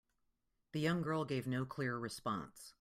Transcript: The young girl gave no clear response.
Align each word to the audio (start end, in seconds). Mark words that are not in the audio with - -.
The 0.71 0.79
young 0.79 1.03
girl 1.03 1.25
gave 1.25 1.45
no 1.45 1.63
clear 1.63 1.95
response. 1.95 2.69